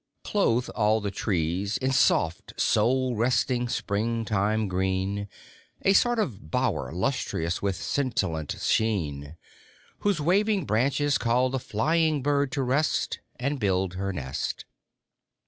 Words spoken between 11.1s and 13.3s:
call the flying bird to rest